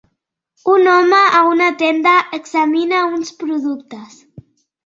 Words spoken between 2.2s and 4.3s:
examina uns productes.